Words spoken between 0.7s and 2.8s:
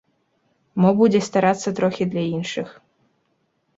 Мо будзе старацца трохі для іншых.